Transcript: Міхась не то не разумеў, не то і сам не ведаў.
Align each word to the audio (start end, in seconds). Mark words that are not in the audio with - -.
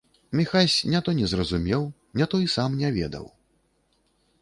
Міхась 0.37 0.77
не 0.93 1.01
то 1.09 1.13
не 1.19 1.29
разумеў, 1.41 1.85
не 2.21 2.25
то 2.35 2.43
і 2.47 2.51
сам 2.57 2.69
не 2.83 2.89
ведаў. 2.99 3.33